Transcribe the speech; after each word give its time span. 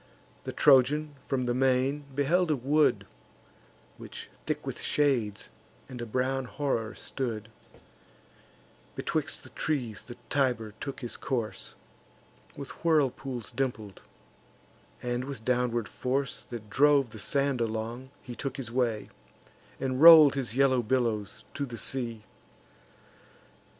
The 0.45 0.51
Trojan, 0.51 1.13
from 1.27 1.45
the 1.45 1.53
main, 1.53 2.05
beheld 2.15 2.49
a 2.49 2.55
wood, 2.55 3.05
Which 3.97 4.31
thick 4.47 4.65
with 4.65 4.81
shades 4.81 5.51
and 5.87 6.01
a 6.01 6.07
brown 6.07 6.45
horror 6.45 6.95
stood: 6.95 7.49
Betwixt 8.95 9.43
the 9.43 9.51
trees 9.51 10.01
the 10.01 10.17
Tiber 10.27 10.73
took 10.79 11.01
his 11.01 11.17
course, 11.17 11.75
With 12.57 12.71
whirlpools 12.83 13.51
dimpled; 13.51 14.01
and 15.03 15.23
with 15.23 15.45
downward 15.45 15.87
force, 15.87 16.45
That 16.45 16.67
drove 16.67 17.11
the 17.11 17.19
sand 17.19 17.61
along, 17.61 18.09
he 18.23 18.33
took 18.33 18.57
his 18.57 18.71
way, 18.71 19.09
And 19.79 20.01
roll'd 20.01 20.33
his 20.33 20.55
yellow 20.55 20.81
billows 20.81 21.45
to 21.53 21.63
the 21.67 21.77
sea. 21.77 22.23